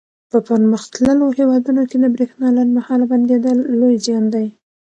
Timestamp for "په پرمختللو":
0.31-1.25